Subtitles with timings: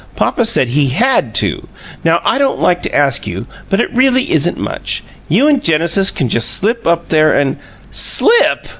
[0.15, 1.67] Papa said he HAD to!
[2.03, 5.03] Now, I don't like to ask you, but it really isn't much.
[5.29, 7.57] You and Genesis can just slip up there and"
[7.91, 8.65] "Slip!"